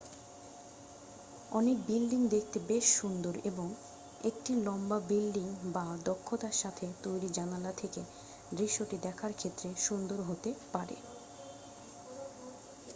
[1.51, 3.67] অনেক বিল্ডিং দেখতে বেশ সুন্দর এবং
[4.23, 8.01] একটি লম্বা বিল্ডিং বা দক্ষতার সাথে তৈরি জানালা থেকে
[8.51, 10.97] দৃশ্যটি দেখার ক্ষেত্রে সুন্দর হতে পারে